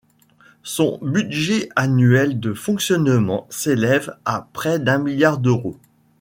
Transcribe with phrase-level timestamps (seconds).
[0.63, 5.77] Son budget annuel de fonctionnement s'élève à près d'un milliard d'euros.